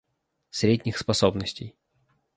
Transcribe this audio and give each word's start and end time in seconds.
Средних 0.49 0.97
способностей. 0.97 1.75